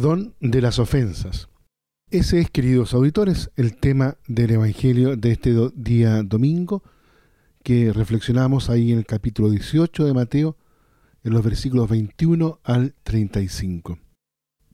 perdón 0.00 0.34
de 0.40 0.62
las 0.62 0.78
ofensas. 0.78 1.50
Ese 2.10 2.40
es, 2.40 2.48
queridos 2.48 2.94
auditores, 2.94 3.50
el 3.56 3.76
tema 3.76 4.16
del 4.26 4.52
Evangelio 4.52 5.14
de 5.14 5.32
este 5.32 5.54
día 5.74 6.22
domingo 6.22 6.82
que 7.62 7.92
reflexionamos 7.92 8.70
ahí 8.70 8.92
en 8.92 8.98
el 8.98 9.04
capítulo 9.04 9.50
18 9.50 10.06
de 10.06 10.14
Mateo, 10.14 10.56
en 11.22 11.34
los 11.34 11.44
versículos 11.44 11.90
21 11.90 12.60
al 12.64 12.94
35. 13.02 13.98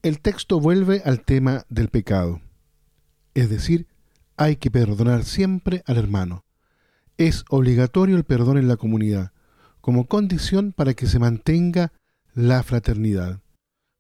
El 0.03 0.21
texto 0.21 0.61
vuelve 0.61 1.03
al 1.05 1.25
tema 1.25 1.65
del 1.69 1.89
pecado, 1.89 2.41
es 3.35 3.51
decir, 3.51 3.89
hay 4.37 4.55
que 4.55 4.71
perdonar 4.71 5.25
siempre 5.25 5.83
al 5.87 5.97
hermano. 5.97 6.45
Es 7.17 7.45
obligatorio 7.49 8.17
el 8.17 8.23
perdón 8.23 8.59
en 8.59 8.69
la 8.69 8.77
comunidad, 8.77 9.33
como 9.81 10.07
condición 10.07 10.71
para 10.71 10.95
que 10.95 11.09
se 11.09 11.19
mantenga 11.19 11.93
la 12.33 12.63
fraternidad 12.63 13.41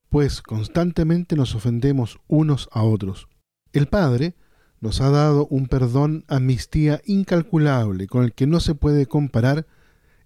pues 0.08 0.42
constantemente 0.42 1.36
nos 1.36 1.54
ofendemos 1.54 2.20
unos 2.28 2.68
a 2.72 2.82
otros. 2.82 3.28
El 3.72 3.86
Padre 3.88 4.34
nos 4.80 5.00
ha 5.00 5.10
dado 5.10 5.46
un 5.48 5.66
perdón 5.66 6.24
amnistía 6.28 7.00
incalculable 7.04 8.06
con 8.06 8.24
el 8.24 8.32
que 8.32 8.46
no 8.46 8.60
se 8.60 8.74
puede 8.74 9.06
comparar 9.06 9.66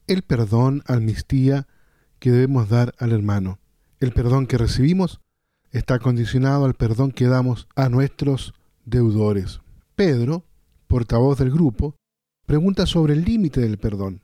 el 0.06 0.23
perdón 0.23 0.83
amnistía 0.87 1.66
que 2.19 2.30
debemos 2.30 2.69
dar 2.69 2.95
al 2.98 3.12
hermano. 3.12 3.59
El 4.01 4.12
perdón 4.12 4.47
que 4.47 4.59
recibimos 4.59 5.20
está 5.73 5.98
condicionado 5.98 6.65
al 6.65 6.75
perdón 6.75 7.12
que 7.12 7.27
damos 7.27 7.69
a 7.77 7.89
nuestros 7.89 8.55
deudores. 8.84 9.61
Pedro, 9.95 10.45
portavoz 10.87 11.39
del 11.39 11.51
grupo, 11.51 11.95
pregunta 12.47 12.87
sobre 12.87 13.15
el 13.15 13.25
límite 13.25 13.61
del 13.61 13.78
perdón. 13.78 14.23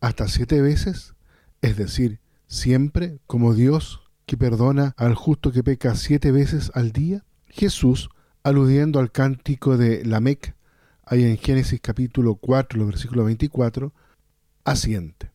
¿Hasta 0.00 0.28
siete 0.28 0.60
veces? 0.60 1.14
Es 1.60 1.76
decir, 1.76 2.20
siempre 2.46 3.20
como 3.26 3.54
Dios 3.54 4.07
que 4.28 4.36
perdona 4.36 4.92
al 4.98 5.14
justo 5.14 5.52
que 5.52 5.64
peca 5.64 5.94
siete 5.94 6.30
veces 6.32 6.70
al 6.74 6.92
día? 6.92 7.24
Jesús, 7.46 8.10
aludiendo 8.42 9.00
al 9.00 9.10
cántico 9.10 9.78
de 9.78 10.04
Lamec, 10.04 10.54
ahí 11.02 11.24
en 11.24 11.38
Génesis 11.38 11.80
capítulo 11.80 12.34
4, 12.34 12.84
versículo 12.84 13.24
24, 13.24 13.94
asiente. 14.64 15.32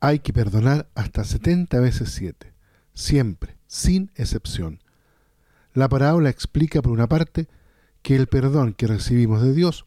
Hay 0.00 0.20
que 0.20 0.32
perdonar 0.32 0.88
hasta 0.94 1.24
setenta 1.24 1.80
veces 1.80 2.12
siete, 2.12 2.54
siempre, 2.94 3.58
sin 3.66 4.12
excepción. 4.14 4.84
La 5.74 5.88
parábola 5.88 6.30
explica 6.30 6.80
por 6.80 6.92
una 6.92 7.08
parte 7.08 7.48
que 8.02 8.14
el 8.14 8.28
perdón 8.28 8.72
que 8.72 8.86
recibimos 8.86 9.42
de 9.42 9.52
Dios 9.52 9.86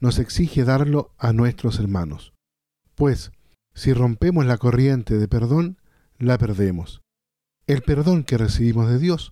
nos 0.00 0.18
exige 0.18 0.64
darlo 0.64 1.14
a 1.18 1.32
nuestros 1.32 1.78
hermanos. 1.78 2.32
Pues, 2.96 3.30
si 3.74 3.92
rompemos 3.92 4.44
la 4.44 4.58
corriente 4.58 5.18
de 5.18 5.28
perdón, 5.28 5.78
la 6.18 6.36
perdemos. 6.36 7.00
El 7.70 7.82
perdón 7.82 8.24
que 8.24 8.36
recibimos 8.36 8.88
de 8.88 8.98
Dios 8.98 9.30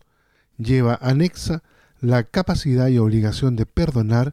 lleva 0.58 0.97
anexa 1.03 1.64
la 2.00 2.22
capacidad 2.22 2.86
y 2.86 2.98
obligación 2.98 3.56
de 3.56 3.67
perdonar 3.67 4.33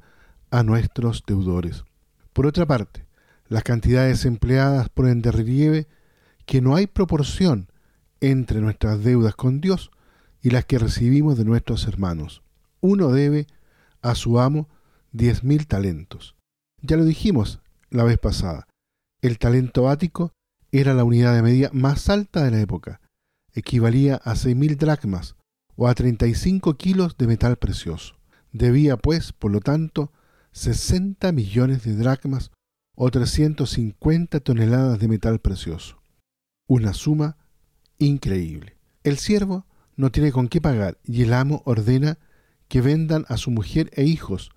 a 0.51 0.61
nuestros 0.61 1.23
deudores. 1.25 1.85
Por 2.31 2.45
otra 2.45 2.67
parte, 2.67 3.07
las 3.47 3.63
cantidades 3.63 4.25
empleadas 4.25 4.89
ponen 4.89 5.23
de 5.23 5.31
relieve 5.31 5.87
que 6.45 6.61
no 6.61 6.75
hay 6.75 6.85
proporción 6.85 7.71
entre 8.21 8.61
nuestras 8.61 9.03
deudas 9.03 9.33
con 9.33 9.59
Dios 9.59 9.89
y 10.39 10.51
las 10.51 10.65
que 10.65 10.77
recibimos 10.77 11.35
de 11.35 11.45
nuestros 11.45 11.87
hermanos. 11.87 12.43
Uno 12.81 13.11
debe 13.11 13.47
a 14.03 14.13
su 14.13 14.39
amo 14.39 14.69
diez 15.13 15.43
mil 15.43 15.65
talentos. 15.65 16.35
Ya 16.79 16.95
lo 16.95 17.05
dijimos 17.05 17.59
la 17.89 18.03
vez 18.03 18.19
pasada. 18.19 18.67
El 19.23 19.39
talento 19.39 19.89
ático 19.89 20.31
era 20.71 20.93
la 20.93 21.03
unidad 21.03 21.33
de 21.33 21.41
medida 21.41 21.71
más 21.73 22.07
alta 22.07 22.43
de 22.43 22.51
la 22.51 22.61
época 22.61 23.01
equivalía 23.55 24.17
a 24.17 24.35
seis 24.35 24.55
mil 24.55 24.77
dracmas 24.77 25.35
o 25.75 25.87
a 25.87 25.95
35 25.95 26.75
kilos 26.77 27.17
de 27.17 27.27
metal 27.27 27.57
precioso. 27.57 28.15
Debía, 28.51 28.97
pues, 28.97 29.33
por 29.33 29.51
lo 29.51 29.59
tanto, 29.59 30.11
60 30.51 31.31
millones 31.31 31.83
de 31.83 31.95
dracmas 31.95 32.51
o 32.95 33.09
350 33.11 34.39
toneladas 34.39 34.99
de 34.99 35.07
metal 35.07 35.39
precioso. 35.39 36.01
Una 36.67 36.93
suma 36.93 37.37
increíble. 37.97 38.77
El 39.03 39.17
siervo 39.17 39.65
no 39.97 40.11
tiene 40.11 40.31
con 40.31 40.47
qué 40.47 40.61
pagar 40.61 40.97
y 41.03 41.23
el 41.23 41.33
amo 41.33 41.61
ordena 41.65 42.17
que 42.67 42.81
vendan 42.81 43.25
a 43.27 43.37
su 43.37 43.51
mujer 43.51 43.91
e 43.93 44.05
hijos, 44.05 44.51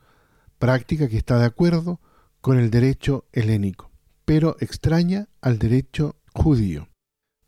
práctica 0.59 1.09
que 1.09 1.19
está 1.19 1.38
de 1.38 1.44
acuerdo 1.44 2.00
con 2.41 2.59
el 2.59 2.70
derecho 2.70 3.26
helénico, 3.32 3.91
pero 4.25 4.56
extraña 4.60 5.28
al 5.41 5.59
derecho 5.59 6.16
judío. 6.32 6.88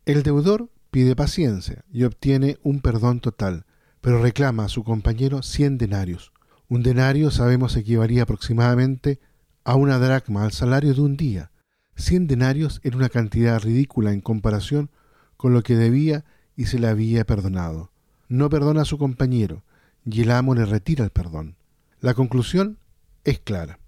El 0.05 0.23
deudor 0.23 0.70
pide 0.91 1.15
paciencia 1.15 1.83
y 1.91 2.03
obtiene 2.03 2.57
un 2.63 2.81
perdón 2.81 3.21
total, 3.21 3.65
pero 4.01 4.21
reclama 4.21 4.65
a 4.65 4.69
su 4.69 4.83
compañero 4.83 5.41
cien 5.41 5.77
denarios. 5.77 6.31
Un 6.67 6.83
denario 6.83 7.31
sabemos 7.31 7.75
equivalía 7.75 8.23
aproximadamente 8.23 9.19
a 9.63 9.75
una 9.75 9.97
dracma 9.99 10.43
al 10.43 10.51
salario 10.51 10.93
de 10.93 11.01
un 11.01 11.17
día. 11.17 11.51
Cien 11.95 12.27
denarios 12.27 12.81
era 12.83 12.97
una 12.97 13.09
cantidad 13.09 13.59
ridícula 13.59 14.11
en 14.11 14.21
comparación 14.21 14.89
con 15.37 15.53
lo 15.53 15.63
que 15.63 15.75
debía 15.75 16.25
y 16.55 16.65
se 16.65 16.79
le 16.79 16.87
había 16.87 17.25
perdonado. 17.25 17.91
No 18.27 18.49
perdona 18.49 18.81
a 18.81 18.85
su 18.85 18.97
compañero, 18.97 19.63
y 20.05 20.21
el 20.21 20.31
amo 20.31 20.55
le 20.55 20.65
retira 20.65 21.03
el 21.03 21.11
perdón. 21.11 21.55
La 21.99 22.13
conclusión 22.13 22.77
es 23.23 23.39
clara. 23.39 23.79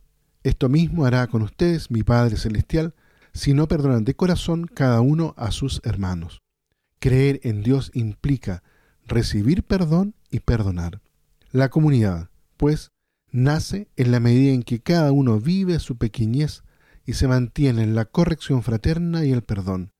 Esto 0.44 0.69
mismo 0.69 1.06
hará 1.06 1.28
con 1.28 1.42
ustedes 1.42 1.90
mi 1.90 2.03
Padre 2.03 2.38
Celestial 2.38 2.94
si 3.34 3.53
no 3.53 3.68
perdonan 3.68 4.03
de 4.03 4.16
corazón 4.16 4.68
cada 4.68 5.02
uno 5.02 5.34
a 5.38 5.52
sus 5.52 5.81
hermanos. 5.84 6.42
Creer 7.03 7.41
en 7.44 7.64
Dios 7.64 7.91
implica 7.94 8.64
recibir 9.06 9.64
perdón 9.64 10.16
y 10.31 10.40
perdonar. 10.40 11.02
La 11.52 11.68
comunidad, 11.68 12.30
pues, 12.56 12.94
nace 13.30 13.90
en 13.97 14.14
la 14.14 14.22
medida 14.22 14.53
en 14.53 14.64
que 14.64 14.80
cada 14.80 15.12
uno 15.12 15.38
vive 15.38 15.80
su 15.80 15.97
pequeñez 15.97 16.63
y 17.06 17.16
se 17.16 17.28
mantiene 17.28 17.84
en 17.84 17.94
la 17.94 18.06
corrección 18.06 18.63
fraterna 18.63 19.25
y 19.25 19.34
el 19.34 19.42
perdón. 19.42 19.92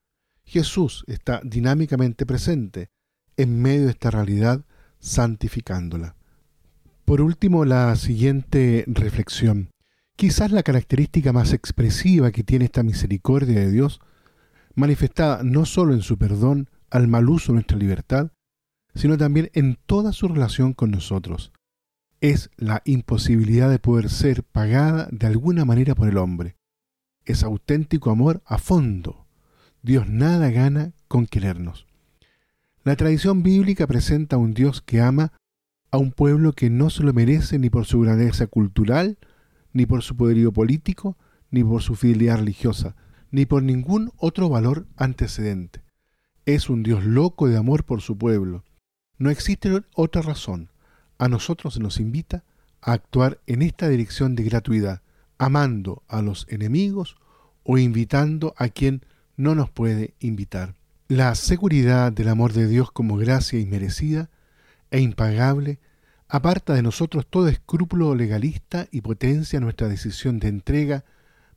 Jesús 0.46 1.04
está 1.08 1.42
dinámicamente 1.44 2.26
presente 2.26 2.88
en 3.36 3.62
medio 3.62 3.84
de 3.84 3.92
esta 3.92 4.10
realidad, 4.10 4.64
santificándola. 5.02 6.16
Por 7.04 7.20
último, 7.20 7.66
la 7.66 7.94
siguiente 7.98 8.86
reflexión. 8.88 9.72
Quizás 10.16 10.54
la 10.54 10.64
característica 10.64 11.34
más 11.34 11.52
expresiva 11.52 12.32
que 12.32 12.46
tiene 12.46 12.64
esta 12.64 12.82
misericordia 12.82 13.60
de 13.60 13.72
Dios, 13.72 14.00
manifestada 14.74 15.44
no 15.44 15.66
solo 15.66 15.94
en 15.94 16.02
su 16.02 16.18
perdón, 16.18 16.70
al 16.94 17.08
mal 17.08 17.28
uso 17.28 17.48
de 17.48 17.56
nuestra 17.56 17.78
libertad, 17.78 18.32
sino 18.94 19.18
también 19.18 19.50
en 19.54 19.80
toda 19.88 20.14
su 20.14 20.28
relación 20.28 20.74
con 20.74 20.92
nosotros. 20.92 21.52
Es 22.22 22.52
la 22.56 22.84
imposibilidad 22.86 23.70
de 23.70 23.80
poder 23.80 24.12
ser 24.12 24.44
pagada 24.44 25.10
de 25.12 25.26
alguna 25.26 25.66
manera 25.66 25.96
por 25.96 26.08
el 26.08 26.18
hombre. 26.18 26.56
Es 27.26 27.44
auténtico 27.44 28.12
amor 28.12 28.44
a 28.46 28.60
fondo. 28.60 29.26
Dios 29.82 30.08
nada 30.08 30.52
gana 30.52 30.94
con 31.08 31.26
querernos. 31.26 31.88
La 32.84 32.96
tradición 32.96 33.42
bíblica 33.42 33.88
presenta 33.88 34.36
a 34.36 34.40
un 34.40 34.54
Dios 34.54 34.82
que 34.82 35.02
ama 35.02 35.34
a 35.90 35.98
un 35.98 36.12
pueblo 36.12 36.54
que 36.54 36.70
no 36.70 36.92
se 36.92 37.02
lo 37.02 37.12
merece 37.12 37.58
ni 37.58 37.72
por 37.72 37.86
su 37.86 38.02
grandeza 38.02 38.46
cultural, 38.46 39.18
ni 39.72 39.88
por 39.88 40.04
su 40.04 40.16
poderío 40.16 40.52
político, 40.54 41.18
ni 41.50 41.64
por 41.64 41.82
su 41.82 41.96
fidelidad 41.96 42.38
religiosa, 42.38 42.96
ni 43.32 43.48
por 43.48 43.64
ningún 43.64 44.12
otro 44.18 44.48
valor 44.48 44.86
antecedente. 44.96 45.83
Es 46.46 46.70
un 46.70 46.84
Dios 46.84 47.06
loco 47.06 47.48
de 47.48 47.56
amor 47.56 47.86
por 47.86 48.02
su 48.02 48.18
pueblo. 48.18 48.66
No 49.18 49.30
existe 49.30 49.82
otra 49.96 50.22
razón. 50.22 50.70
A 51.18 51.30
nosotros 51.30 51.76
se 51.76 51.80
nos 51.80 52.02
invita 52.02 52.44
a 52.82 52.92
actuar 52.92 53.40
en 53.48 53.62
esta 53.62 53.88
dirección 53.88 54.36
de 54.36 54.44
gratuidad, 54.44 55.02
amando 55.38 56.04
a 56.10 56.22
los 56.22 56.46
enemigos 56.50 57.16
o 57.64 57.78
invitando 57.78 58.54
a 58.58 58.68
quien 58.68 59.06
no 59.38 59.56
nos 59.56 59.70
puede 59.70 60.16
invitar. 60.20 60.76
La 61.08 61.34
seguridad 61.36 62.12
del 62.12 62.28
amor 62.28 62.52
de 62.52 62.68
Dios 62.68 62.92
como 62.92 63.16
gracia 63.16 63.60
inmerecida 63.60 64.30
e 64.92 65.00
impagable 65.00 65.80
aparta 66.28 66.74
de 66.74 66.82
nosotros 66.82 67.26
todo 67.26 67.48
escrúpulo 67.48 68.16
legalista 68.16 68.88
y 68.92 69.00
potencia 69.00 69.62
nuestra 69.62 69.88
decisión 69.88 70.40
de 70.40 70.50
entrega 70.50 71.06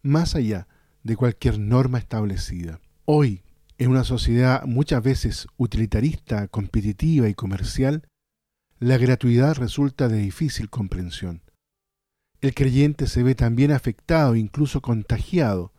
más 0.03 0.37
allá 0.37 0.69
de 1.03 1.17
cualquier 1.17 1.59
norma 1.59 1.99
establecida. 1.99 2.81
Hoy, 3.05 3.43
en 3.79 3.91
una 3.91 4.05
sociedad 4.05 4.65
muchas 4.65 5.03
veces 5.03 5.47
utilitarista, 5.57 6.49
competitiva 6.49 7.29
y 7.29 7.35
comercial, 7.35 8.09
la 8.79 8.97
gratuidad 8.99 9.55
resulta 9.57 10.09
de 10.09 10.19
difícil 10.19 10.71
comprensión. 10.71 11.43
El 12.41 12.55
creyente 12.55 13.07
se 13.07 13.23
ve 13.23 13.35
también 13.35 13.73
afectado, 13.73 14.37
incluso 14.37 14.81
contagiado, 14.81 15.73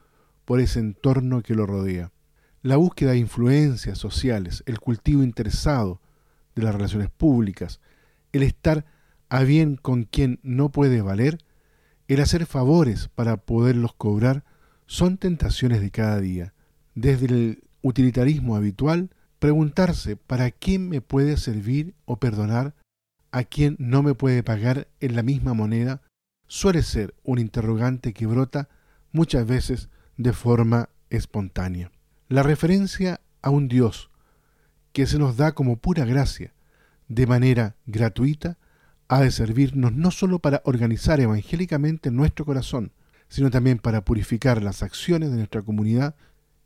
por 0.46 0.60
ese 0.60 0.80
entorno 0.80 1.42
que 1.42 1.56
lo 1.56 1.66
rodea. 1.66 2.12
La 2.62 2.78
búsqueda 2.78 3.12
de 3.12 3.20
influencias 3.20 3.98
sociales, 3.98 4.64
el 4.66 4.80
cultivo 4.80 5.24
interesado 5.24 6.02
de 6.56 6.64
las 6.64 6.74
relaciones 6.74 7.10
públicas, 7.10 7.80
el 8.32 8.44
estar 8.44 8.86
a 9.30 9.44
bien 9.44 9.76
con 9.76 10.04
quien 10.04 10.40
no 10.42 10.70
puede 10.70 11.02
valer, 11.02 11.40
el 12.08 12.22
hacer 12.22 12.46
favores 12.46 13.10
para 13.10 13.38
poderlos 13.38 13.94
cobrar, 13.94 14.44
son 14.86 15.18
tentaciones 15.18 15.82
de 15.82 15.92
cada 15.92 16.20
día, 16.20 16.54
desde 16.96 17.26
el 17.26 17.67
utilitarismo 17.82 18.56
habitual 18.56 19.10
preguntarse 19.40 20.16
para 20.16 20.52
quién 20.52 20.90
me 20.90 21.02
puede 21.02 21.38
servir 21.38 21.94
o 22.06 22.18
perdonar 22.18 22.74
a 23.32 23.44
quien 23.44 23.76
no 23.80 24.04
me 24.04 24.14
puede 24.14 24.44
pagar 24.44 24.88
en 25.00 25.16
la 25.16 25.24
misma 25.24 25.54
moneda 25.54 26.02
suele 26.48 26.82
ser 26.82 27.14
un 27.24 27.40
interrogante 27.40 28.14
que 28.14 28.26
brota 28.26 28.70
muchas 29.12 29.46
veces 29.46 29.90
de 30.16 30.34
forma 30.34 30.90
espontánea. 31.10 31.92
La 32.30 32.44
referencia 32.44 33.22
a 33.42 33.50
un 33.50 33.68
Dios 33.68 34.10
que 34.92 35.06
se 35.06 35.20
nos 35.20 35.38
da 35.38 35.52
como 35.52 35.78
pura 35.78 36.06
gracia, 36.06 36.54
de 37.08 37.28
manera 37.28 37.76
gratuita, 37.86 38.58
ha 39.08 39.22
de 39.22 39.32
servirnos 39.32 39.94
no 39.94 40.12
sólo 40.12 40.40
para 40.40 40.62
organizar 40.66 41.20
evangélicamente 41.20 42.12
nuestro 42.12 42.46
corazón, 42.46 42.92
sino 43.30 43.50
también 43.50 43.78
para 43.78 44.04
purificar 44.04 44.64
las 44.64 44.84
acciones 44.84 45.30
de 45.30 45.38
nuestra 45.38 45.62
comunidad 45.62 46.16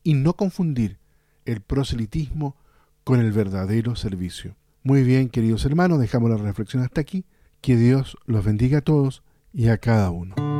y 0.04 0.14
no 0.14 0.34
confundir 0.34 1.01
el 1.46 1.62
proselitismo 1.62 2.56
con 3.04 3.20
el 3.20 3.32
verdadero 3.32 3.96
servicio. 3.96 4.56
Muy 4.84 5.04
bien, 5.04 5.30
queridos 5.30 5.66
hermanos, 5.66 6.00
dejamos 6.00 6.30
la 6.30 6.38
reflexión 6.38 6.84
hasta 6.84 7.02
aquí. 7.02 7.26
Que 7.62 7.76
Dios 7.78 8.18
los 8.26 8.44
bendiga 8.44 8.80
a 8.80 8.82
todos 8.82 9.24
y 9.54 9.68
a 9.68 9.78
cada 9.78 10.10
uno. 10.10 10.51